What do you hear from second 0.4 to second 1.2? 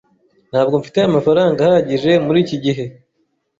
Ntabwo mfite